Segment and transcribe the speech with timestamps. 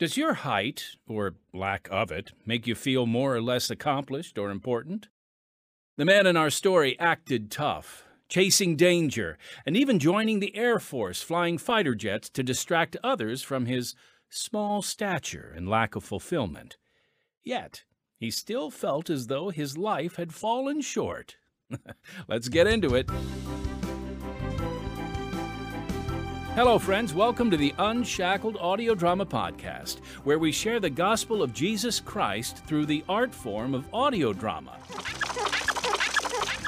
[0.00, 4.50] Does your height, or lack of it, make you feel more or less accomplished or
[4.50, 5.08] important?
[5.98, 9.36] The man in our story acted tough, chasing danger,
[9.66, 13.94] and even joining the Air Force flying fighter jets to distract others from his
[14.30, 16.78] small stature and lack of fulfillment.
[17.44, 17.84] Yet,
[18.16, 21.36] he still felt as though his life had fallen short.
[22.26, 23.10] Let's get into it.
[26.56, 27.14] Hello, friends.
[27.14, 32.64] Welcome to the Unshackled Audio Drama Podcast, where we share the gospel of Jesus Christ
[32.66, 34.76] through the art form of audio drama.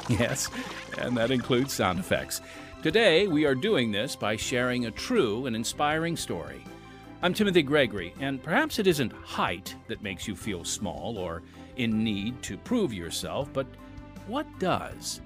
[0.09, 0.49] Yes,
[0.97, 2.41] and that includes sound effects.
[2.81, 6.61] Today, we are doing this by sharing a true and inspiring story.
[7.21, 11.41] I'm Timothy Gregory, and perhaps it isn't height that makes you feel small or
[11.77, 13.65] in need to prove yourself, but
[14.27, 15.21] what does?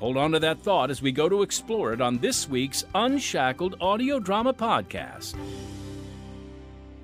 [0.00, 3.76] Hold on to that thought as we go to explore it on this week's Unshackled
[3.80, 5.36] Audio Drama Podcast.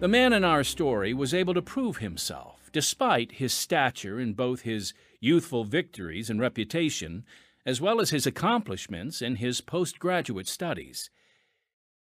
[0.01, 4.63] The man in our story was able to prove himself, despite his stature in both
[4.63, 7.25] his youthful victories and reputation,
[7.65, 11.11] as well as his accomplishments in his postgraduate studies.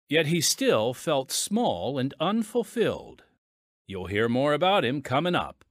[0.07, 3.23] Yet he still felt small and unfulfilled.
[3.85, 5.63] You'll hear more about him coming up.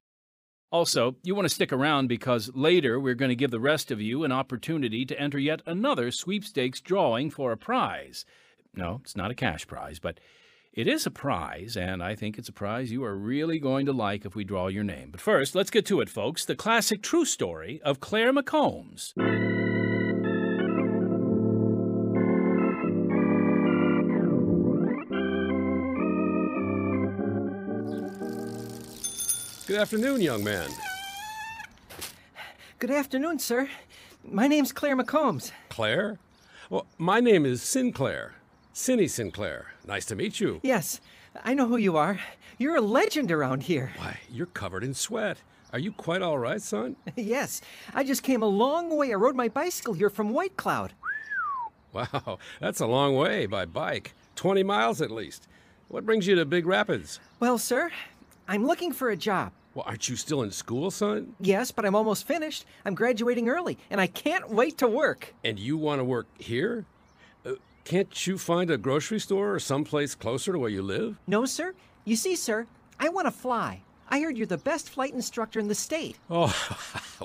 [0.70, 4.00] Also, you want to stick around because later we're going to give the rest of
[4.00, 8.26] you an opportunity to enter yet another sweepstakes drawing for a prize.
[8.74, 10.20] No, it's not a cash prize, but
[10.74, 13.92] it is a prize, and I think it's a prize you are really going to
[13.92, 15.10] like if we draw your name.
[15.10, 19.77] But first, let's get to it, folks the classic true story of Clair McCombs.
[29.68, 30.70] Good afternoon, young man.
[32.78, 33.68] Good afternoon, sir.
[34.24, 35.52] My name's Clair McCombs.
[35.68, 36.18] Clair?
[36.70, 38.32] Well, my name is Sinclair.
[38.72, 39.66] Cinny Sinclair.
[39.86, 40.60] Nice to meet you.
[40.62, 41.02] Yes,
[41.44, 42.18] I know who you are.
[42.56, 43.92] You're a legend around here.
[43.98, 45.36] Why, you're covered in sweat.
[45.70, 46.96] Are you quite all right, son?
[47.14, 47.60] yes,
[47.92, 49.12] I just came a long way.
[49.12, 50.94] I rode my bicycle here from White Cloud.
[51.92, 54.14] Wow, that's a long way by bike.
[54.36, 55.46] 20 miles at least.
[55.88, 57.20] What brings you to Big Rapids?
[57.38, 57.90] Well, sir,
[58.46, 59.52] I'm looking for a job.
[59.78, 61.36] Well, aren't you still in school, son?
[61.38, 62.64] Yes, but I'm almost finished.
[62.84, 65.32] I'm graduating early, and I can't wait to work.
[65.44, 66.84] And you want to work here?
[67.46, 67.52] Uh,
[67.84, 71.20] can't you find a grocery store or someplace closer to where you live?
[71.28, 71.74] No, sir.
[72.04, 72.66] You see, sir,
[72.98, 73.82] I want to fly.
[74.08, 76.16] I heard you're the best flight instructor in the state.
[76.28, 76.52] Oh,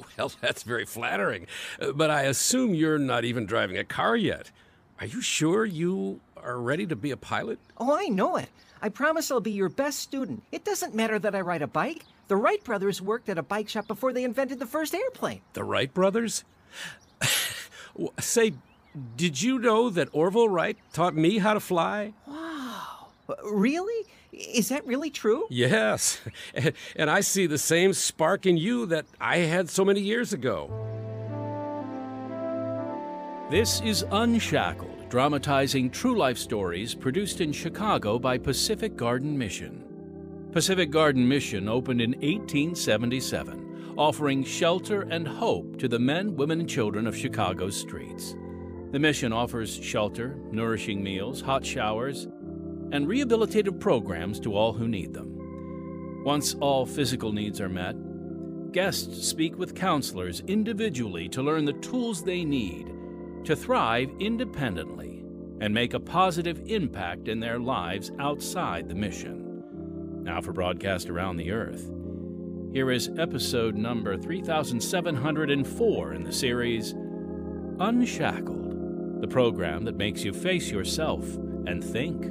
[0.15, 1.47] well, that's very flattering.
[1.81, 4.51] Uh, But I assume you're not even driving a car yet.
[4.99, 7.57] Are you sure you are ready to be a pilot?
[7.79, 8.49] Oh, I know it.
[8.79, 10.43] I promise I'll be your best student.
[10.51, 12.03] It doesn't matter that I ride a bike.
[12.33, 15.41] The Wright brothers worked at a bike shop before they invented the first airplane.
[15.53, 16.43] The Wright brothers?
[18.19, 18.53] Say,
[19.15, 22.13] did you know that Orville Wright taught me how to fly?
[22.25, 23.09] Wow.
[23.29, 24.07] Uh, Really?
[24.31, 25.45] Is that really true?
[25.51, 26.21] Yes.
[26.95, 30.71] And I see the same spark in you that I had so many years ago.
[33.51, 39.92] This is Unshackled, dramatizing true life stories produced in Chicago by Pacific Garden Mission.
[40.53, 46.69] Pacific Garden Mission opened in 1877, offering shelter and hope to the men, women, and
[46.69, 48.35] children of Chicago's streets.
[48.91, 52.25] The mission offers shelter, nourishing meals, hot showers,
[52.91, 56.21] and rehabilitative programs to all who need them.
[56.23, 57.95] Once all physical needs are met,
[58.71, 62.93] guests speak with counselors individually to learn the tools they need
[63.43, 65.25] to thrive independently
[65.61, 69.42] and make a positive impact in their lives outside the mission.
[70.23, 71.91] Now for broadcast around the earth.
[72.71, 76.93] Here is episode number 3704 in the series
[77.79, 81.25] Unshackled, the program that makes you face yourself
[81.67, 82.21] and think.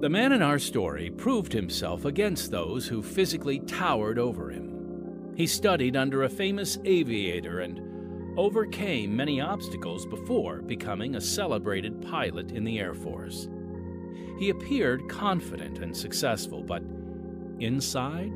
[0.00, 5.34] The man in our story proved himself against those who physically towered over him.
[5.36, 12.50] He studied under a famous aviator and overcame many obstacles before becoming a celebrated pilot
[12.52, 13.46] in the Air Force.
[14.38, 16.82] He appeared confident and successful, but
[17.60, 18.32] inside,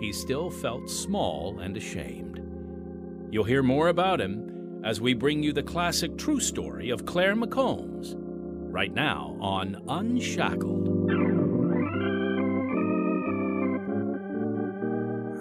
[0.00, 2.40] he still felt small and ashamed.
[3.30, 7.36] You'll hear more about him as we bring you the classic true story of Clair
[7.36, 10.88] McCombs, right now on Unshackled.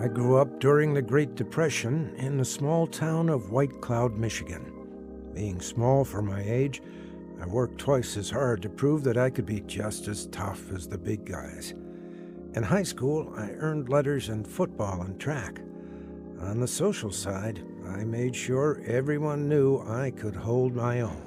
[0.01, 4.73] I grew up during the Great Depression in the small town of White Cloud, Michigan.
[5.33, 6.81] Being small for my age,
[7.41, 10.87] I worked twice as hard to prove that I could be just as tough as
[10.87, 11.73] the big guys.
[12.55, 15.59] In high school, I earned letters in football and track.
[16.41, 21.21] On the social side, I made sure everyone knew I could hold my own.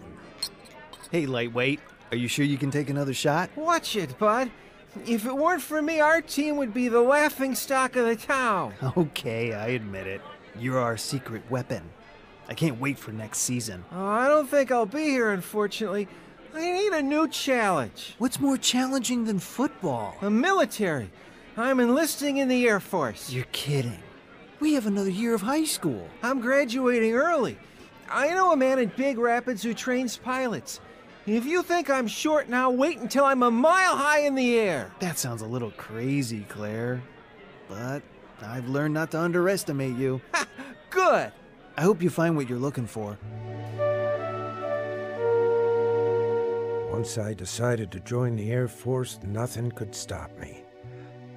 [1.11, 1.81] Hey, lightweight.
[2.11, 3.51] Are you sure you can take another shot?
[3.57, 4.51] Watch it, bud.
[5.07, 8.75] If it weren't for me, our team would be the laughing stock of the town.
[8.97, 10.21] Okay, I admit it.
[10.59, 11.83] You're our secret weapon.
[12.49, 13.85] I can't wait for next season.
[13.93, 16.09] Oh, I don't think I'll be here, unfortunately.
[16.55, 18.15] I need a new challenge.
[18.19, 20.17] What's more challenging than football?
[20.21, 21.11] The military.
[21.57, 23.33] I'm enlisting in the Air Force.
[23.33, 24.03] You're kidding.
[24.61, 26.09] We have another year of high school.
[26.23, 27.59] I'm graduating early.
[28.11, 30.81] I know a man in Big Rapids who trains pilots.
[31.27, 34.91] If you think I'm short now, wait until I'm a mile high in the air.
[34.99, 37.03] That sounds a little crazy, Clair.
[37.69, 38.03] But
[38.43, 40.21] I've learned not to underestimate you.
[40.91, 41.33] Good.
[41.75, 43.19] I hope you find what you're looking for.
[46.91, 50.65] Once I decided to join the Air Force, nothing could stop me.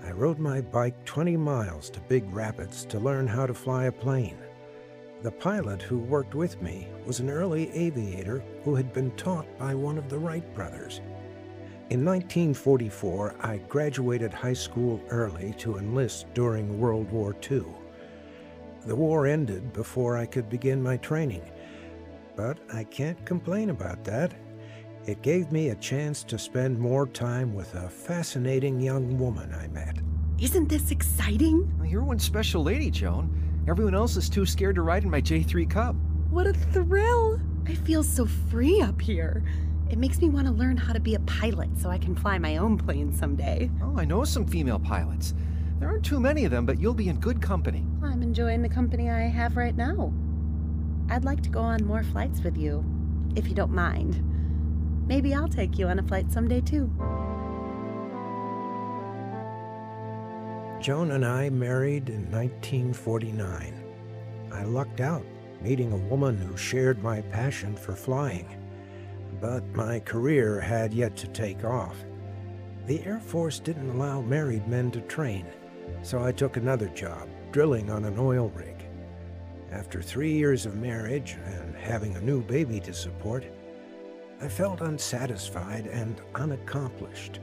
[0.04, 3.92] I rode my bike 20 miles to Big Rapids to learn how to fly a
[3.92, 4.38] plane.
[5.24, 9.74] The pilot who worked with me was an early aviator who had been taught by
[9.74, 11.00] one of the Wright brothers.
[11.90, 17.64] In 1944, I graduated high school early to enlist during World War II.
[18.86, 21.42] The war ended before I could begin my training,
[22.36, 24.34] but I can't complain about that.
[25.08, 29.68] It gave me a chance to spend more time with a fascinating young woman I
[29.68, 29.98] met.
[30.40, 31.72] Isn't this exciting?
[31.78, 33.64] Well, You're one special lady, Joan.
[33.68, 35.98] Everyone else is too scared to ride in my J3 Cub.
[36.30, 37.40] What a thrill!
[37.68, 39.44] I feel so free up here.
[39.90, 42.38] It makes me want to learn how to be a pilot so I can fly
[42.38, 43.72] my own plane someday.
[43.82, 45.34] Oh, I know some female pilots.
[45.80, 47.86] There aren't too many of them, but you'll be in good company.
[48.02, 50.14] I'm enjoying the company I have right now.
[51.10, 52.84] I'd like to go on more flights with you,
[53.36, 54.22] if you don't mind.
[55.08, 56.90] Maybe I'll take you on a flight someday too.
[60.82, 63.84] Joan and I married in 1949.
[64.52, 65.26] I lucked out,
[65.62, 68.48] meeting a woman who shared my passion for flying.
[69.42, 72.06] But my career had yet to take off.
[72.88, 75.46] The Air Force didn't allow married men to train,
[76.02, 78.86] so I took another job, drilling on an oil rig.
[79.72, 83.44] After three years of marriage and having a new baby to support,
[84.42, 87.40] I felt unsatisfied and unaccomplished.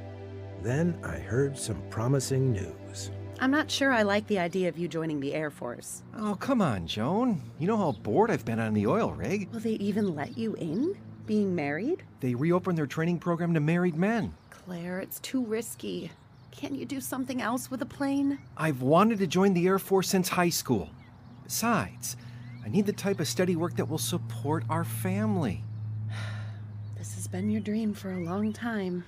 [0.63, 3.11] Then I heard some promising news.
[3.41, 6.05] I'm not sure I like the idea of you joining the Air Force.
[6.17, 7.43] Oh, come on, Joan.
[7.59, 9.49] You know how bored I've been on the oil rig.
[9.53, 10.97] Will they even let you in?
[11.27, 12.05] Being married?
[12.21, 14.33] They reopened their training program to married men.
[14.51, 16.13] Clair, it's too risky.
[16.53, 18.39] Can't you do something else with a plane?
[18.57, 20.91] I've wanted to join the Air Force since high school.
[21.43, 22.17] Besides,
[22.65, 25.65] I need the type of steady work that will support our family.
[26.97, 29.05] This has been your dream for a long time.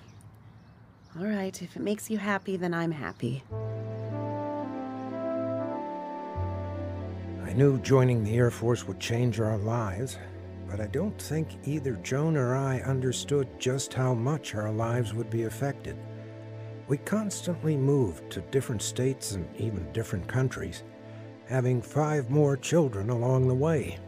[1.17, 3.45] All right, if it makes you happy, then I'm happy.
[7.45, 10.19] I knew joining the Air Force would change our lives,
[10.69, 15.31] but I don't think either Joan or I understood just how much our lives would
[15.31, 15.97] be affected.
[16.87, 20.83] We constantly moved to different states and even different countries,
[21.47, 23.99] having five more children along the way.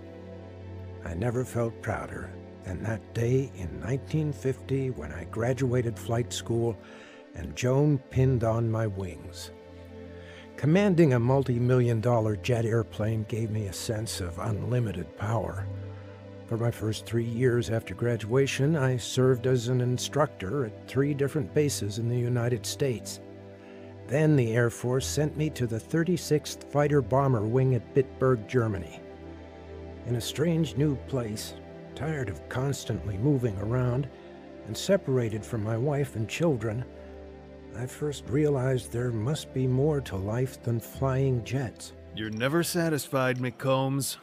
[1.05, 2.31] I never felt prouder
[2.65, 6.77] than that day in 1950 when I graduated flight school
[7.35, 9.53] and Joan pinned on my wings.
[10.57, 15.67] Commanding a multi million dollar jet airplane gave me a sense of unlimited power.
[16.47, 21.53] For my first three years after graduation, I served as an instructor at three different
[21.53, 23.21] bases in the United States.
[24.07, 29.01] Then the Air Force sent me to the 36th Fighter Bomber Wing at Bitburg, Germany.
[30.07, 31.55] In a strange new place,
[31.97, 34.09] tired of constantly moving around,
[34.69, 36.85] and separated from my wife and children,
[37.77, 41.93] I first realized there must be more to life than flying jets.
[42.15, 44.17] You're never satisfied, McCombs.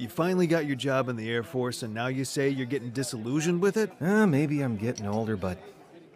[0.00, 2.88] You finally got your job in the Air Force, and now you say you're getting
[2.88, 3.92] disillusioned with it?
[4.00, 5.58] Uh, maybe I'm getting older, but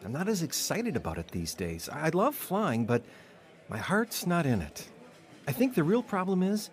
[0.02, 1.90] I'm not as excited about it these days.
[1.90, 3.04] I love flying, but
[3.68, 4.88] my heart's not in it.
[5.46, 6.70] I think the real problem is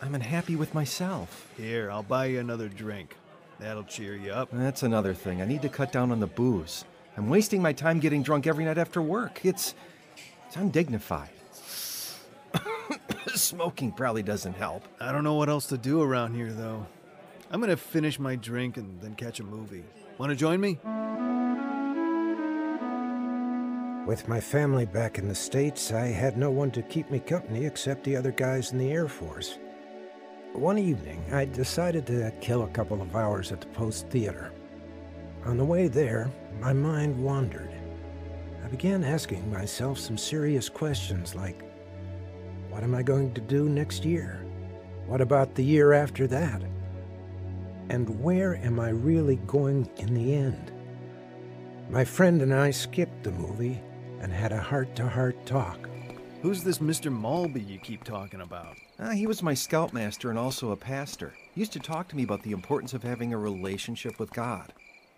[0.00, 1.46] I'm unhappy with myself.
[1.58, 3.14] Here, I'll buy you another drink.
[3.60, 4.48] That'll cheer you up.
[4.50, 5.42] That's another thing.
[5.42, 6.86] I need to cut down on the booze.
[7.18, 9.44] I'm wasting my time getting drunk every night after work.
[9.44, 9.74] It's
[10.46, 11.28] it's undignified.
[13.34, 14.84] Smoking probably doesn't help.
[15.00, 16.86] I don't know what else to do around here, though.
[17.50, 19.84] I'm gonna finish my drink and then catch a movie.
[20.18, 20.78] Wanna join me?
[24.06, 27.64] With my family back in the States, I had no one to keep me company
[27.64, 29.58] except the other guys in the Air Force.
[30.52, 34.52] One evening, I decided to kill a couple of hours at the Post Theater.
[35.44, 37.70] On the way there, my mind wandered.
[38.64, 41.64] I began asking myself some serious questions like
[42.74, 44.44] What am I going to do next year?
[45.06, 46.60] What about the year after that?
[47.88, 50.72] And where am I really going in the end?
[51.88, 53.80] My friend and I skipped the movie
[54.20, 55.88] and had a heart to heart talk.
[56.42, 57.12] Who's this Mr.
[57.16, 58.74] Malby you keep talking about?
[58.98, 61.32] Ah, he was my scoutmaster and also a pastor.
[61.54, 64.72] He used to talk to me about the importance of having a relationship with God.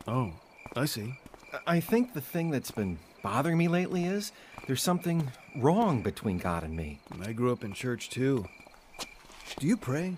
[0.06, 0.34] Oh,
[0.76, 1.14] I see.
[1.54, 4.30] I- I think the thing that's been bothering me lately is
[4.68, 7.00] there's something wrong between God and me.
[7.25, 8.47] I grew up in church too.
[9.59, 10.14] Do you pray?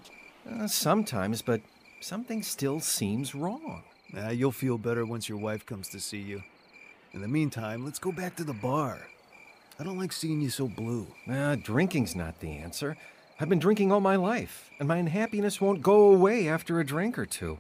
[0.47, 1.63] Uh, sometimes, but
[2.03, 3.83] something still seems wrong.
[4.13, 6.43] Nah, you'll feel better once your wife comes to see you.
[7.15, 8.99] In the meantime, let's go back to the bar.
[9.81, 11.07] I don't like seeing you so blue.
[11.31, 12.95] Ah, drinking's not the answer.
[13.41, 17.19] I've been drinking all my life, and my unhappiness won't go away after a drink
[17.19, 17.57] or two.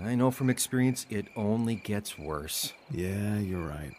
[0.00, 2.74] I know from experience it only gets worse.
[2.92, 3.92] Yeah, you're right.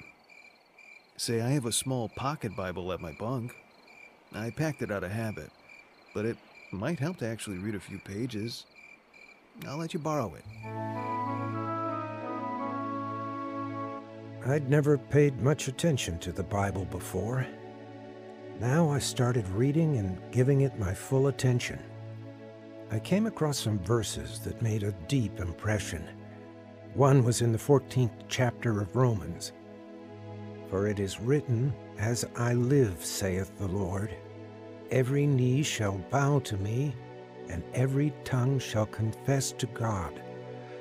[1.20, 3.54] Say, I have a small pocket Bible at my bunk.
[4.34, 5.52] I packed it out of habit,
[6.14, 6.38] but it
[6.72, 8.66] might help to actually read a few pages.
[9.68, 10.46] I'll let you borrow it.
[14.48, 17.46] I'd never paid much attention to the Bible before.
[18.62, 21.80] Now I started reading and giving it my full attention.
[22.92, 26.08] I came across some verses that made a deep impression.
[26.94, 29.52] One was in the 14th chapter of Romans.
[30.70, 34.16] For it is written, As I live, saith the Lord,
[34.92, 36.96] every knee shall bow to me,
[37.50, 40.22] and every tongue shall confess to God.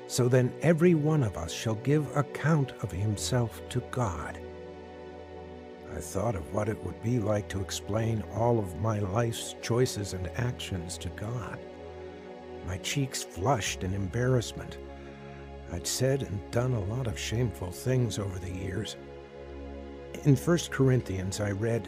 [0.05, 4.39] So then every one of us shall give account of himself to God.
[5.95, 10.13] I thought of what it would be like to explain all of my life's choices
[10.13, 11.57] and actions to God.
[12.67, 14.77] My cheeks flushed in embarrassment.
[15.71, 18.95] I'd said and done a lot of shameful things over the years.
[20.23, 21.87] In 1 Corinthians, I read,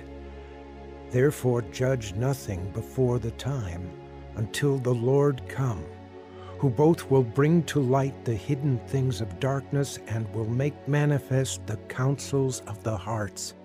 [1.09, 3.89] Therefore judge nothing before the time
[4.35, 5.83] until the Lord come,
[6.57, 11.65] who both will bring to light the hidden things of darkness and will make manifest
[11.67, 13.55] the counsels of the hearts.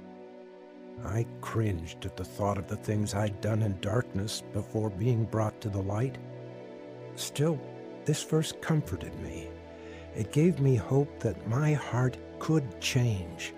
[1.04, 5.60] I cringed at the thought of the things I'd done in darkness before being brought
[5.60, 6.18] to the light.
[7.14, 7.60] Still,
[8.06, 9.48] this verse comforted me.
[10.16, 13.52] It gave me hope that my heart could change,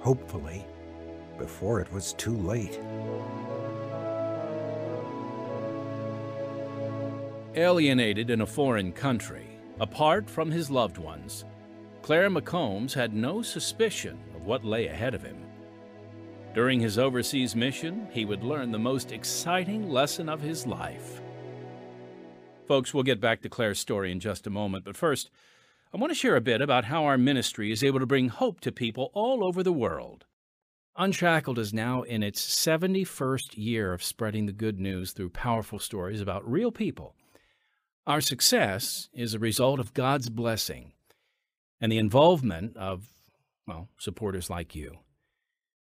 [0.00, 0.66] hopefully,
[1.38, 2.80] before it was too late.
[7.54, 9.46] Alienated in a foreign country,
[9.80, 11.44] apart from his loved ones,
[12.02, 15.36] Clair McCombs had no suspicion of what lay ahead of him.
[16.54, 21.20] During his overseas mission, he would learn the most exciting lesson of his life.
[22.66, 25.30] Folks, we'll get back to Clair's story in just a moment, but first,
[25.92, 28.60] I want to share a bit about how our ministry is able to bring hope
[28.60, 30.24] to people all over the world.
[30.96, 36.20] Unshackled is now in its 71st year of spreading the good news through powerful stories
[36.20, 37.16] about real people.
[38.06, 40.92] Our success is a result of God's blessing
[41.80, 43.08] and the involvement of,
[43.66, 44.98] well, supporters like you.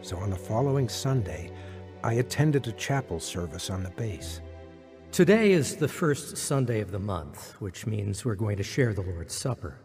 [0.00, 1.52] So on the following Sunday,
[2.02, 4.40] I attended a chapel service on the base.
[5.12, 9.02] Today is the first Sunday of the month, which means we're going to share the
[9.02, 9.78] Lord's Supper.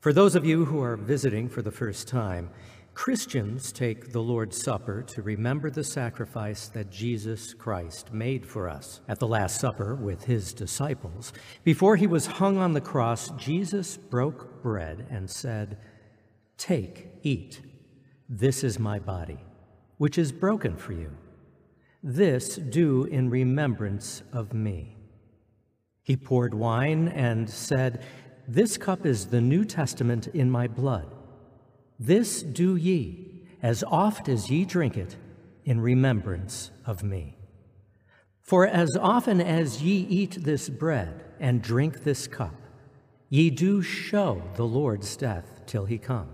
[0.00, 2.50] For those of you who are visiting for the first time,
[2.94, 9.00] Christians take the Lord's Supper to remember the sacrifice that Jesus Christ made for us.
[9.08, 11.32] At the Last Supper with his disciples,
[11.64, 15.78] before he was hung on the cross, Jesus broke bread and said,
[16.56, 17.60] Take, eat.
[18.28, 19.40] This is my body,
[19.98, 21.10] which is broken for you.
[22.02, 24.96] This do in remembrance of me.
[26.04, 28.04] He poured wine and said,
[28.46, 31.10] This cup is the New Testament in my blood.
[31.98, 35.16] This do ye, as oft as ye drink it,
[35.64, 37.36] in remembrance of me.
[38.42, 42.54] For as often as ye eat this bread and drink this cup,
[43.30, 46.28] ye do show the Lord's death till he come.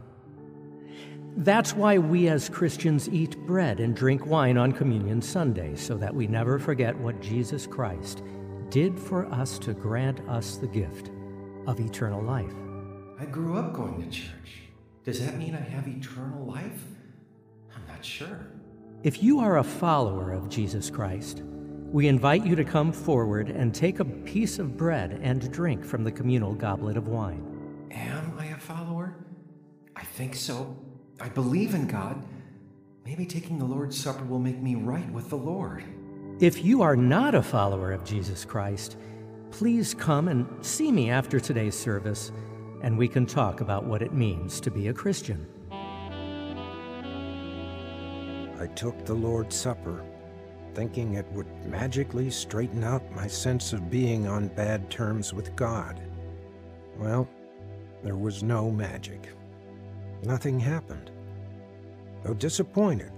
[1.37, 6.13] That's why we as Christians eat bread and drink wine on Communion Sunday, so that
[6.13, 8.23] we never forget what Jesus Christ
[8.71, 11.11] did for us to grant us the gift
[11.69, 12.53] of eternal life.
[13.21, 14.70] I grew up going to church.
[15.05, 16.85] Does that mean I have eternal life?
[17.75, 18.47] I'm not sure.
[19.03, 21.43] If you are a follower of Jesus Christ,
[21.91, 26.05] we invite you to come forward and take a piece of bread and drink from
[26.05, 27.89] the communal goblet of wine.
[27.91, 29.17] Am I a follower?
[29.97, 30.77] I think so.
[31.19, 32.23] I believe in God.
[33.05, 35.83] Maybe taking the Lord's Supper will make me right with the Lord.
[36.41, 38.97] If you are not a follower of Jesus Christ,
[39.51, 42.33] please come and see me after today's service,
[42.83, 45.47] and we can talk about what it means to be a Christian.
[48.61, 50.05] I took the Lord's Supper,
[50.75, 56.01] thinking it would magically straighten out my sense of being on bad terms with God.
[56.99, 57.29] Well,
[58.03, 59.31] there was no magic.
[60.23, 61.11] Nothing happened.
[62.23, 63.13] Though disappointed,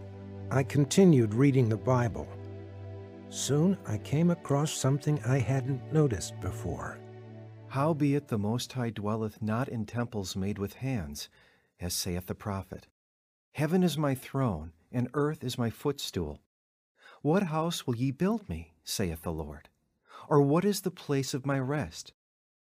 [0.51, 2.29] I continued reading the Bible.
[3.29, 6.99] Soon I came across something I hadn't noticed before.
[7.73, 11.31] Howbeit the Most High dwelleth not in temples made with hands,
[11.81, 12.87] as saith the prophet.
[13.53, 16.43] Heaven is my throne, and earth is my footstool.
[17.23, 19.71] What house will ye build me, saith the Lord?
[20.29, 22.13] Or what is the place of my rest?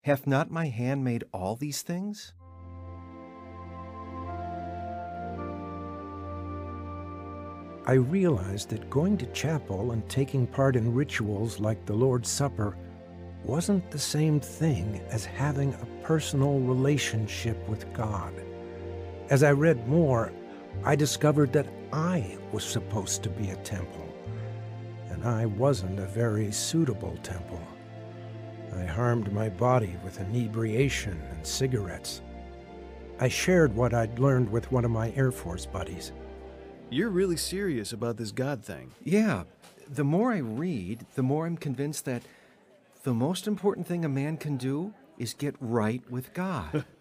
[0.04, 2.32] Hath not my hand made all these things?
[7.86, 12.78] I realized that going to chapel and taking part in rituals like the Lord's Supper
[13.46, 18.34] wasn't the same thing as having a personal relationship with God.
[19.30, 20.32] As I read more,
[20.84, 24.08] I discovered that I was supposed to be a temple,
[25.10, 27.62] and I wasn't a very suitable temple.
[28.76, 32.22] I harmed my body with inebriation and cigarettes.
[33.20, 36.12] I shared what I'd learned with one of my Air Force buddies.
[36.90, 38.92] You're really serious about this God thing.
[39.04, 39.44] Yeah,
[39.88, 42.24] the more I read, the more I'm convinced that
[43.06, 46.84] the most important thing a man can do is get right with God.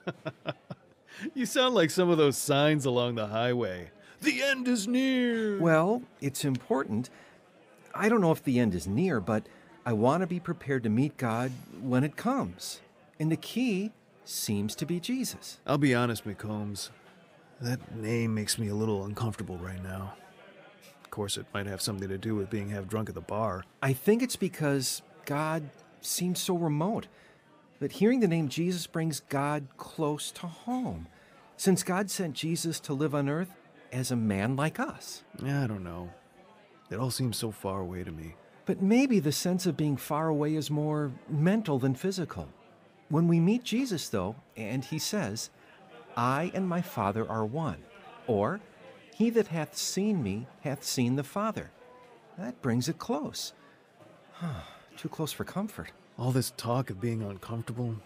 [1.33, 3.91] You sound like some of those signs along the highway.
[4.21, 5.61] The end is near.
[5.61, 7.09] well, it's important.
[7.95, 9.47] I don't know if the end is near, but
[9.87, 12.81] I want to be prepared to meet God when it comes.
[13.21, 13.93] And the key
[14.25, 15.61] seems to be Jesus.
[15.67, 16.91] I'll be honest, McCombs.
[17.61, 20.15] That name makes me a little uncomfortable right now.
[21.05, 23.63] Of course, it might have something to do with being half drunk at the bar.
[23.81, 25.71] I think it's because God
[26.07, 27.07] seems so remote.
[27.81, 31.09] But hearing the name Jesus brings God close to home,
[31.57, 33.55] since God sent Jesus to live on earth
[33.93, 35.23] as a man like us.
[35.43, 36.11] I don't know.
[36.91, 38.35] It all seems so far away to me.
[38.67, 42.49] But maybe the sense of being far away is more mental than physical.
[43.09, 45.51] When we meet Jesus, though, and he says,
[46.17, 47.79] I and my Father are one,
[48.27, 48.61] or,
[49.15, 51.71] He that hath seen me hath seen the Father,
[52.39, 53.53] that brings it close.
[54.97, 55.93] Too close for comfort.
[56.19, 57.97] All this talk of being uncomfortable.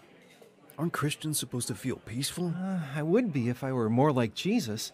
[0.77, 2.53] Aren't Christians supposed to feel peaceful?
[2.57, 4.91] Uh, I would be if I were more like Jesus.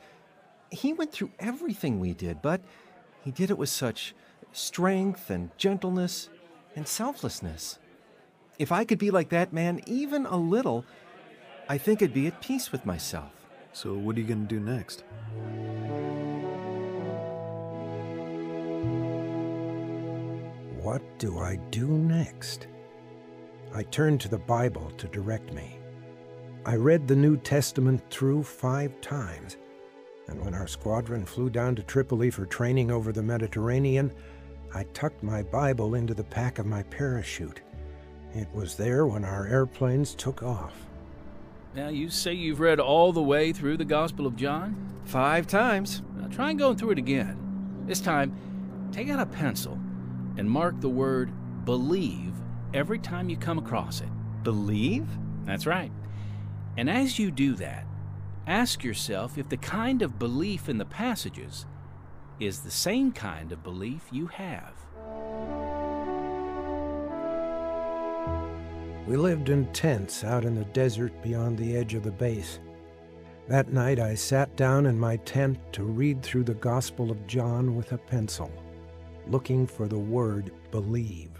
[0.71, 2.61] He went through everything we did, but
[3.23, 4.15] he did it with such
[4.51, 6.29] strength and gentleness
[6.75, 7.79] and selflessness.
[8.57, 10.85] If I could be like that man even a little,
[11.69, 13.31] I think I'd be at peace with myself.
[13.73, 15.03] So, what are you going to do next?
[20.85, 22.67] What do I do next?
[23.73, 25.79] I turned to the Bible to direct me.
[26.63, 29.57] I read the New Testament through five times,
[30.27, 34.13] and when our squadron flew down to Tripoli for training over the Mediterranean,
[34.75, 37.61] I tucked my Bible into the pack of my parachute.
[38.35, 40.85] It was there when our airplanes took off.
[41.73, 44.75] Now, you say you've read all the way through the Gospel of John?
[45.05, 46.03] Five times.
[46.15, 47.83] Now, try going through it again.
[47.87, 49.79] This time, take out a pencil
[50.37, 51.31] and mark the word
[51.65, 52.33] believe
[52.73, 54.09] every time you come across it.
[54.43, 55.07] Believe?
[55.45, 55.91] That's right.
[56.77, 57.85] And as you do that,
[58.47, 61.65] ask yourself if the kind of belief in the passages
[62.39, 64.73] is the same kind of belief you have.
[69.07, 72.59] We lived in tents out in the desert beyond the edge of the base.
[73.47, 77.75] That night I sat down in my tent to read through the Gospel of John
[77.75, 78.51] with a pencil,
[79.27, 81.31] looking for the word believe.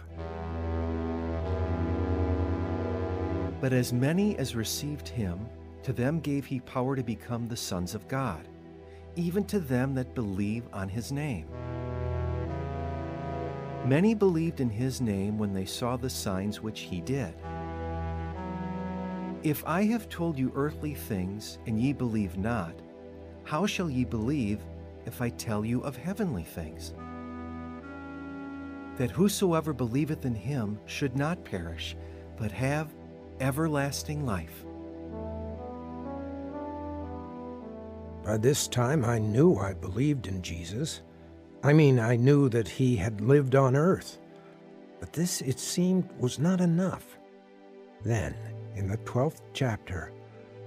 [3.60, 5.38] But as many as received him,
[5.82, 8.48] to them gave he power to become the sons of God,
[9.14, 11.46] even to them that believe on his name.
[13.86, 17.34] Many believed in his name when they saw the signs which he did.
[19.44, 22.74] If I have told you earthly things, and ye believe not,
[23.44, 24.58] how shall ye believe
[25.06, 26.94] if I tell you of heavenly things?
[28.96, 31.96] That whosoever believeth in him should not perish,
[32.36, 32.94] but have
[33.40, 34.64] everlasting life.
[38.24, 41.02] By this time, I knew I believed in Jesus.
[41.62, 44.18] I mean, I knew that he had lived on earth.
[44.98, 47.18] But this, it seemed, was not enough.
[48.02, 48.34] Then,
[48.74, 50.12] in the 12th chapter,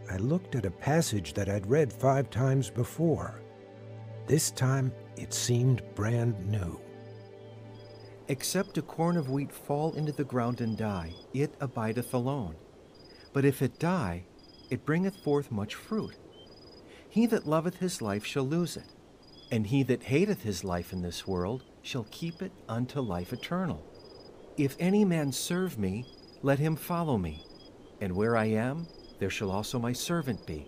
[0.10, 3.42] I looked at a passage that I'd read five times before.
[4.26, 6.80] This time, it seemed brand new.
[8.30, 12.56] Except a corn of wheat fall into the ground and die, it abideth alone.
[13.34, 14.26] But if it die,
[14.70, 16.16] it bringeth forth much fruit.
[17.10, 18.86] He that loveth his life shall lose it,
[19.52, 23.84] and he that hateth his life in this world shall keep it unto life eternal.
[24.58, 26.06] If any man serve me,
[26.44, 27.44] let him follow me,
[28.00, 28.86] and where I am,
[29.18, 30.68] there shall also my servant be.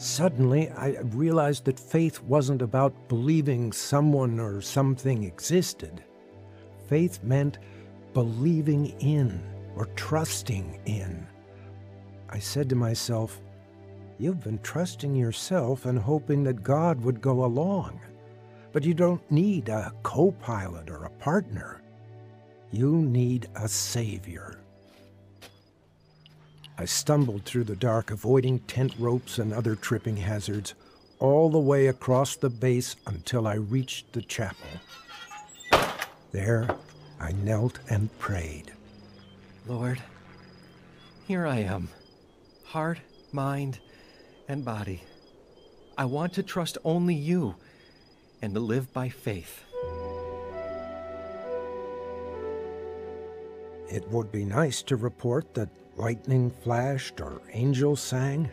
[0.00, 6.02] Suddenly, I realized that faith wasn't about believing someone or something existed.
[6.88, 7.58] Faith meant
[8.14, 9.42] believing in
[9.76, 11.26] or trusting in.
[12.30, 13.42] I said to myself,
[14.18, 18.00] You've been trusting yourself and hoping that God would go along.
[18.72, 21.82] But you don't need a co pilot or a partner.
[22.72, 24.60] You need a savior.
[26.80, 30.72] I stumbled through the dark, avoiding tent ropes and other tripping hazards,
[31.18, 34.66] all the way across the base until I reached the chapel.
[36.32, 36.74] There,
[37.20, 38.72] I knelt and prayed.
[39.68, 40.00] Lord,
[41.28, 41.90] here I am,
[42.64, 43.78] heart, mind,
[44.48, 45.02] and body.
[45.98, 47.56] I want to trust only you
[48.40, 49.64] and to live by faith.
[53.90, 58.50] It would be nice to report that lightning flashed or angels sang.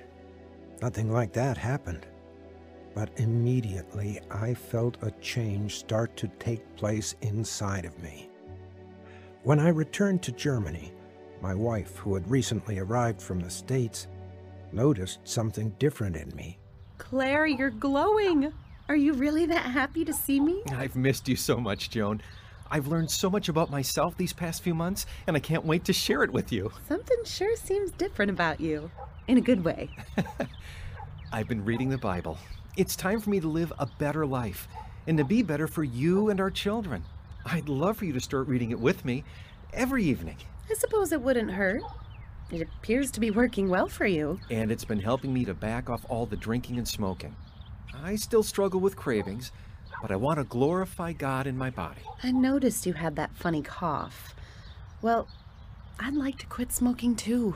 [0.82, 2.06] Nothing like that happened.
[2.94, 8.30] But immediately I felt a change start to take place inside of me.
[9.44, 10.92] When I returned to Germany,
[11.42, 14.08] my wife, who had recently arrived from the States,
[14.72, 16.58] noticed something different in me.
[16.98, 18.52] Clair, you're glowing.
[18.90, 20.64] Are you really that happy to see me?
[20.72, 22.22] I've missed you so much, Joan.
[22.70, 25.94] I've learned so much about myself these past few months, and I can't wait to
[25.94, 26.72] share it with you.
[26.88, 28.92] Something sure seems different about you.
[29.28, 29.90] In a good way.
[31.32, 32.38] I've been reading the Bible.
[32.76, 34.68] It's time for me to live a better life
[35.08, 37.04] and to be better for you and our children.
[37.46, 39.24] I'd love for you to start reading it with me
[39.74, 40.38] every evening.
[40.70, 41.82] I suppose it wouldn't hurt.
[42.52, 44.40] It appears to be working well for you.
[44.50, 47.36] And it's been helping me to back off all the drinking and smoking.
[48.04, 49.52] I still struggle with cravings,
[50.02, 52.02] but I want to glorify God in my body.
[52.24, 54.36] I noticed you had that funny cough.
[55.02, 55.28] Well,
[56.00, 57.56] I'd like to quit smoking too.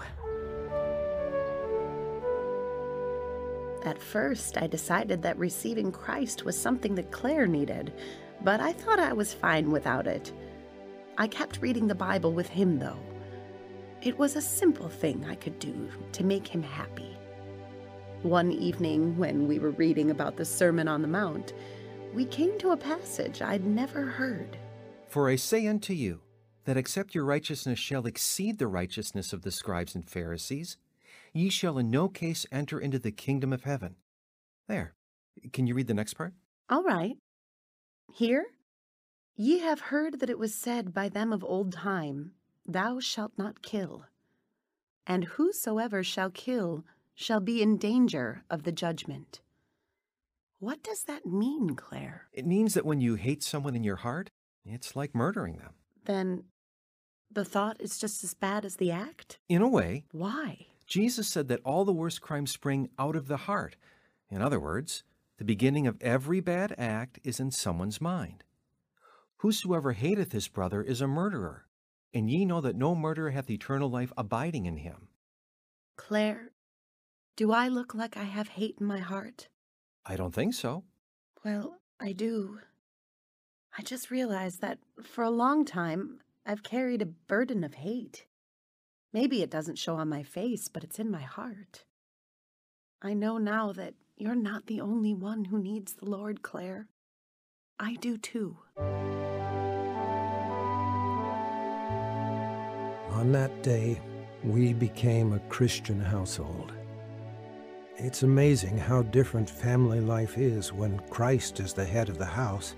[3.84, 7.94] At first, I decided that receiving Christ was something that Clair needed,
[8.44, 10.32] but I thought I was fine without it.
[11.18, 13.00] I kept reading the Bible with him, though.
[14.02, 17.18] It was a simple thing I could do to make him happy.
[18.22, 21.54] One evening, when we were reading about the Sermon on the Mount,
[22.14, 24.58] we came to a passage I'd never heard.
[25.08, 26.22] For I say unto you,
[26.66, 30.78] that except your righteousness shall exceed the righteousness of the scribes and Pharisees,
[31.34, 33.96] ye shall in no case enter into the kingdom of heaven.
[34.68, 34.94] There.
[35.54, 36.34] Can you read the next part?
[36.70, 37.18] All right.
[38.14, 38.46] Here,
[39.36, 42.34] ye have heard that it was said by them of old time,
[42.68, 44.06] Thou shalt not kill.
[45.08, 49.42] And whosoever shall kill shall be in danger of the judgment.
[50.62, 52.28] What does that mean, Clair?
[52.32, 54.30] It means that when you hate someone in your heart,
[54.64, 55.74] it's like murdering them.
[56.06, 56.44] Then
[57.32, 59.40] the thought is just as bad as the act?
[59.50, 60.68] In a way, Why?
[60.86, 63.76] Jesus said that all the worst crimes spring out of the heart.
[64.30, 65.04] In other words,
[65.40, 68.44] the beginning of every bad act is in someone's mind.
[69.38, 71.66] Whosoever hateth his brother is a murderer,
[72.14, 75.08] and ye know that no murderer hath eternal life abiding in him.
[75.96, 76.52] Clair,
[77.36, 79.48] do I look like I have hate in my heart?
[80.06, 80.84] I don't think so.
[81.44, 82.60] Well, I do.
[83.78, 88.26] I just realized that for a long time I've carried a burden of hate.
[89.14, 91.86] Maybe it doesn't show on my face, but it's in my heart.
[93.02, 96.88] I know now that you're not the only one who needs the Lord, Clair.
[97.80, 98.58] I do too.
[103.10, 104.02] On that day,
[104.44, 106.74] we became a Christian household.
[108.04, 112.76] It's amazing how different family life is when Christ is the head of the house.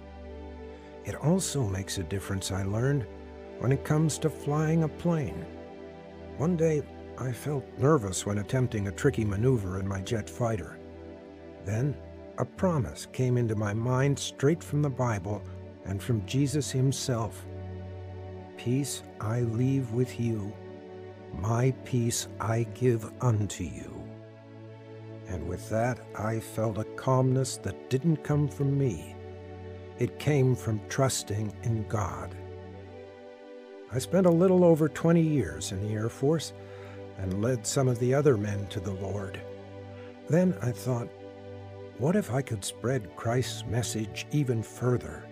[1.06, 3.06] It also makes a difference, I learned,
[3.60, 5.46] when it comes to flying a plane.
[6.36, 6.84] One day,
[7.18, 10.78] I felt nervous when attempting a tricky maneuver in my jet fighter.
[11.64, 11.96] Then,
[12.38, 15.42] a promise came into my mind straight from the Bible
[15.86, 17.46] and from Jesus himself.
[18.58, 20.52] Peace I leave with you,
[21.32, 23.93] my peace I give unto you.
[25.34, 29.16] And with that, I felt a calmness that didn't come from me.
[29.98, 32.36] It came from trusting in God.
[33.92, 36.54] I spent a little over 20 years in the Air Force
[37.18, 39.42] and led some of the other men to the Lord.
[40.30, 41.10] Then I thought,
[41.98, 45.26] what if I could spread Christ's message even further?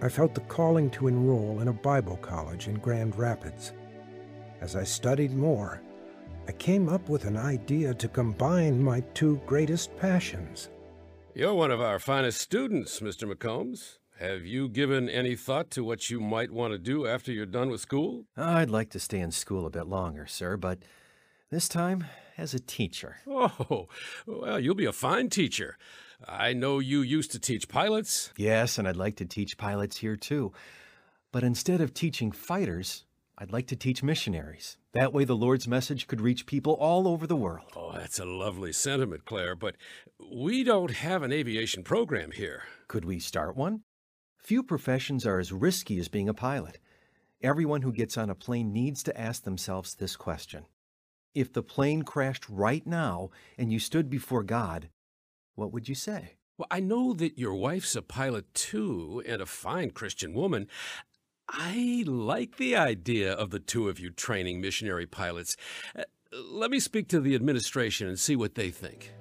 [0.00, 3.74] I felt the calling to enroll in a Bible college in Grand Rapids.
[4.62, 5.82] As I studied more,
[6.48, 10.70] I came up with an idea to combine my two greatest passions.
[11.34, 13.32] You're one of our finest students, Mr.
[13.32, 13.98] McCombs.
[14.18, 17.70] Have you given any thought to what you might want to do after you're done
[17.70, 18.24] with school?
[18.36, 20.80] I'd like to stay in school a bit longer, sir, but
[21.50, 22.04] this time
[22.36, 23.18] as a teacher.
[23.26, 23.88] Oh,
[24.26, 25.76] well, you'll be a fine teacher.
[26.28, 28.32] I know you used to teach pilots.
[28.36, 30.52] Yes, and I'd like to teach pilots here too.
[31.30, 33.04] But instead of teaching fighters,
[33.42, 34.76] I'd like to teach missionaries.
[34.94, 37.72] That way the Lord's message could reach people all over the world.
[37.74, 39.74] Oh, that's a lovely sentiment, Clair, but
[40.32, 42.62] we don't have an aviation program here.
[42.86, 43.80] Could we start one?
[44.38, 46.78] Few professions are as risky as being a pilot.
[47.42, 50.66] Everyone who gets on a plane needs to ask themselves this question.
[51.34, 54.88] If the plane crashed right now and you stood before God,
[55.56, 56.36] what would you say?
[56.58, 60.68] Well, I know that your wife's a pilot too, and a fine Christian woman.
[61.54, 65.56] I like the idea of the two of you training missionary pilots.
[65.94, 69.12] Uh, let me speak to the administration and see what they think.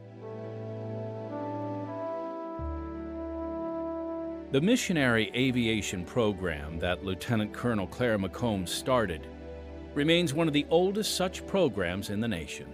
[4.51, 9.27] The missionary aviation program that Lieutenant Colonel Clair McCombs started
[9.93, 12.67] remains one of the oldest such programs in the nation.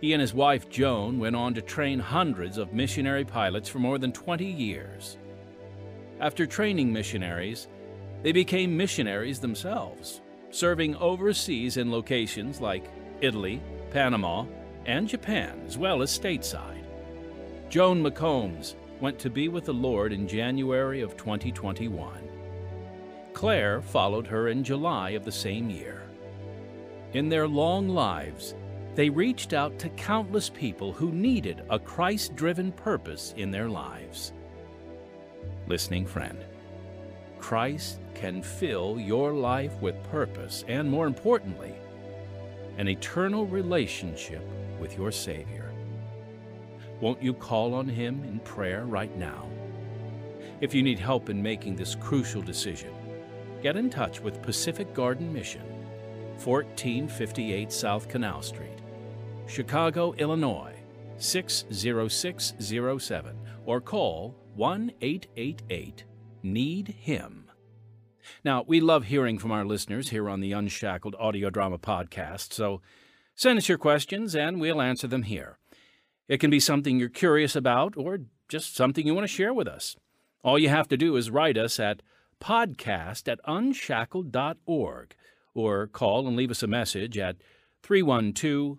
[0.00, 3.98] He and his wife Joan went on to train hundreds of missionary pilots for more
[3.98, 5.18] than 20 years.
[6.20, 7.68] After training missionaries,
[8.24, 13.60] they became missionaries themselves, serving overseas in locations like Italy,
[13.90, 14.46] Panama,
[14.86, 16.82] and Japan, as well as stateside.
[17.68, 22.26] Joan McCombs went to be with the Lord in January of 2021.
[23.34, 26.04] Clair followed her in July of the same year.
[27.12, 28.54] In their long lives,
[28.94, 34.32] they reached out to countless people who needed a Christ driven purpose in their lives.
[35.66, 36.42] Listening friend,
[37.44, 41.74] Christ can fill your life with purpose and, more importantly,
[42.78, 44.42] an eternal relationship
[44.80, 45.70] with your Savior.
[47.02, 49.46] Won't you call on Him in prayer right now?
[50.62, 52.94] If you need help in making this crucial decision,
[53.62, 55.66] get in touch with Pacific Garden Mission,
[56.42, 58.80] 1458 South Canal Street,
[59.46, 60.76] Chicago, Illinois
[61.18, 66.04] 60607, or call 1 888
[66.44, 67.50] Need Him.
[68.44, 72.80] Now, we love hearing from our listeners here on the Unshackled Audio Drama Podcast, so
[73.34, 75.58] send us your questions and we'll answer them here.
[76.28, 79.66] It can be something you're curious about or just something you want to share with
[79.66, 79.96] us.
[80.42, 82.02] All you have to do is write us at
[82.40, 85.14] podcast at unshackled.org
[85.54, 87.36] or call and leave us a message at
[87.82, 88.78] 312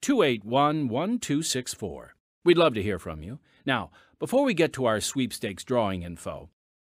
[0.00, 2.14] 281 1264.
[2.44, 3.38] We'd love to hear from you.
[3.64, 6.50] Now, before we get to our sweepstakes drawing info,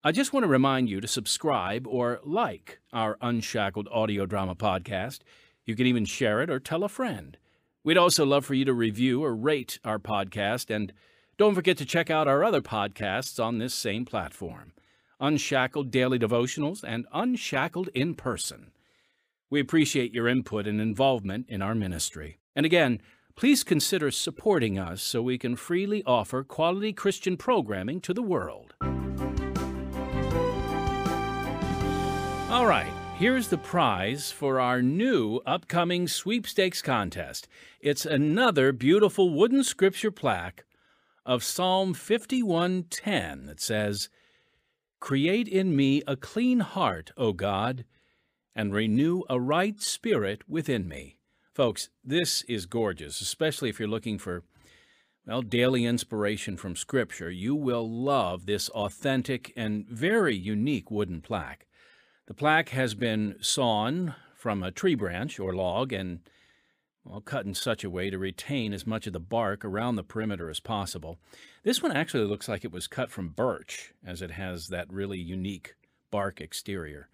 [0.06, 5.22] I just want to remind you to subscribe or like our Unshackled audio drama podcast.
[5.66, 7.36] You can even share it or tell a friend.
[7.84, 10.94] We'd also love for you to review or rate our podcast, and
[11.40, 14.74] don't forget to check out our other podcasts on this same platform
[15.20, 18.74] Unshackled Daily Devotionals and Unshackled in Person.
[19.50, 22.38] We appreciate your input and involvement in our ministry.
[22.56, 23.02] And again,
[23.36, 28.76] please consider supporting us so we can freely offer quality Christian programming to the world.
[32.56, 37.50] All right, here's the prize for our new upcoming sweepstakes contest.
[37.82, 40.64] It's another beautiful wooden scripture plaque
[41.26, 44.08] of Psalm 51:10 that says,
[45.02, 47.84] "Create in me a clean heart, O God,
[48.56, 51.18] and renew a right spirit within me."
[51.52, 54.46] Folks, this is gorgeous, especially if you're looking for
[55.26, 57.30] well, daily inspiration from Scripture.
[57.30, 61.68] You will love this authentic and very unique wooden plaque.
[62.28, 66.22] The plaque has been sawn from a tree branch or log and
[67.04, 70.04] well, cut in such a way to retain as much of the bark around the
[70.04, 71.20] perimeter as possible.
[71.64, 75.20] This one actually looks like it was cut from birch, as it has that really
[75.20, 75.76] unique
[76.10, 77.10] bark exterior.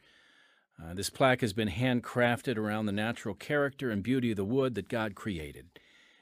[0.82, 4.76] Uh, this plaque has been handcrafted around the natural character and beauty of the wood
[4.76, 5.68] that God created.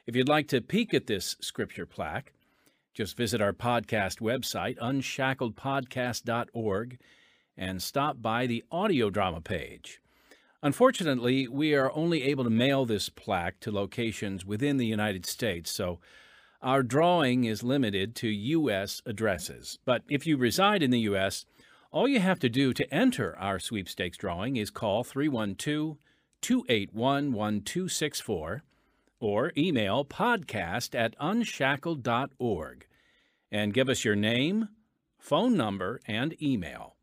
[0.07, 2.33] If you'd like to peek at this scripture plaque,
[2.95, 6.97] just visit our podcast website, unshackledpodcast.org,
[7.59, 10.01] and stop by the audio drama page.
[10.63, 15.69] Unfortunately, we are only able to mail this plaque to locations within the United States,
[15.69, 15.99] so
[16.61, 19.01] our drawing is limited to U.S.
[19.05, 19.77] addresses.
[19.85, 21.45] But if you reside in the U.S.,
[21.91, 25.97] all you have to do to enter our sweepstakes drawing is call 312
[26.41, 28.63] 281 1264
[29.19, 32.85] or email podcast at unshackled.org
[33.51, 34.69] and give us your name,
[35.17, 36.95] phone number, and email.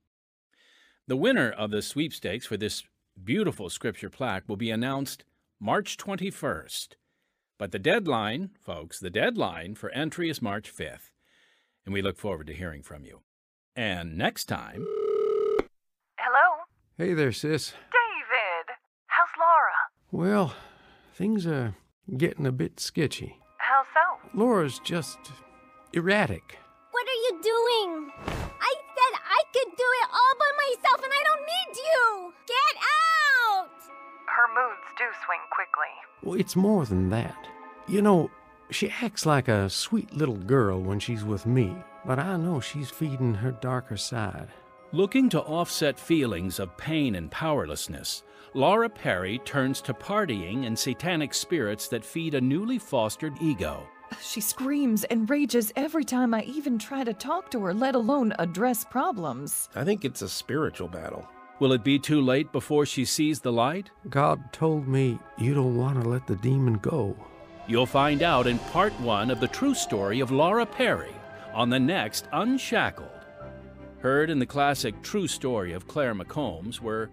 [1.09, 2.83] The winner of the sweepstakes for this
[3.23, 5.23] beautiful scripture plaque will be announced
[5.61, 6.95] March 21st.
[7.59, 11.11] But the deadline, folks, the deadline for entry is March 5th.
[11.85, 13.21] And we look forward to hearing from you.
[13.77, 14.85] And next time.
[16.19, 16.65] Hello?
[16.99, 17.71] Hey there, sis.
[17.93, 18.75] David!
[19.07, 19.73] How's Laura?
[20.11, 20.57] Well,
[21.15, 21.77] things are
[22.17, 23.39] getting a bit sketchy.
[23.59, 24.29] How so?
[24.37, 25.19] Laura's just
[25.93, 26.59] erratic.
[26.91, 28.46] What are you doing?
[29.57, 32.35] I could do it all by myself and I don't need you!
[32.47, 33.71] Get out!
[34.27, 35.93] Her moods do swing quickly.
[36.23, 37.47] Well, it's more than that.
[37.87, 38.31] You know,
[38.71, 42.91] she acts like a sweet little girl when she's with me, but I know she's
[42.91, 44.49] feeding her darker side.
[44.93, 51.33] Looking to offset feelings of pain and powerlessness, Laura Perry turns to partying and satanic
[51.33, 53.87] spirits that feed a newly fostered ego.
[54.23, 58.33] She screams and rages every time I even try to talk to her, let alone
[58.39, 59.69] address problems.
[59.75, 61.29] I think it's a spiritual battle.
[61.59, 63.91] Will it be too late before she sees the light?
[64.11, 67.17] God told me you don't want to let the demon go.
[67.67, 71.15] You'll find out in part one of the true story of Laura Perry
[71.55, 73.09] on the next Unshackled.
[74.01, 77.11] Heard in the classic true story of Clair McCombs were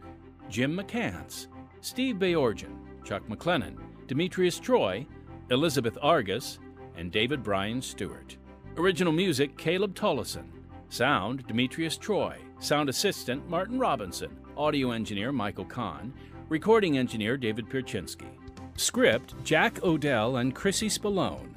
[0.49, 1.47] Jim McCants,
[1.81, 5.07] Steve Bayorgian, Chuck McLennan, Demetrius Troy,
[5.49, 6.59] Elizabeth Argus,
[6.97, 8.37] and David Bryan Stewart.
[8.77, 10.49] Original music Caleb Tollison.
[10.89, 12.37] Sound Demetrius Troy.
[12.59, 14.35] Sound assistant Martin Robinson.
[14.57, 16.13] Audio engineer Michael Kahn.
[16.49, 18.27] Recording engineer David Pierczynski.
[18.75, 21.49] Script Jack Odell and Chrissy Spallone.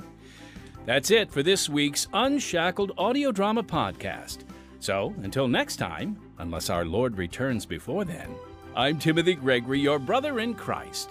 [0.85, 4.39] That's it for this week's Unshackled Audio Drama Podcast.
[4.79, 8.29] So, until next time, unless our Lord returns before then,
[8.77, 11.11] I'm Timothy Gregory, your brother in Christ.